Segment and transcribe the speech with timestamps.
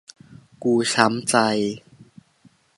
[0.63, 1.35] กูช้ำใจ